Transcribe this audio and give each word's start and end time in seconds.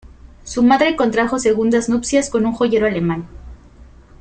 Su 0.43 0.63
madre 0.63 0.95
contrajo 0.95 1.37
segundas 1.37 1.87
nupcias 1.87 2.31
con 2.31 2.47
un 2.47 2.53
joyero 2.53 2.87
alemán. 2.87 3.27